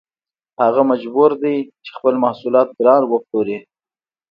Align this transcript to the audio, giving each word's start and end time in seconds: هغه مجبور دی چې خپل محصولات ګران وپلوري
هغه 0.61 0.81
مجبور 0.91 1.31
دی 1.43 1.55
چې 1.83 1.89
خپل 1.97 2.13
محصولات 2.23 2.69
ګران 2.79 3.01
وپلوري 3.07 3.57